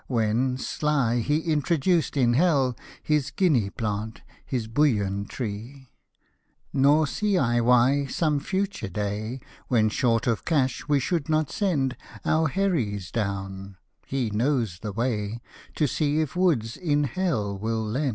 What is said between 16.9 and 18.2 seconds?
hell will lend.